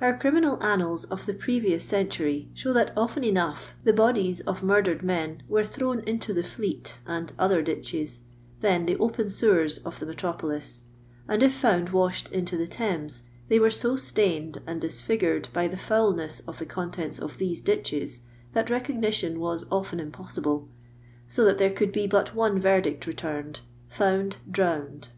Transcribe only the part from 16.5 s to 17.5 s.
the con tents of